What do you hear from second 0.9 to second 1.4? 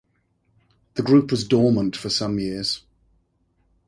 The group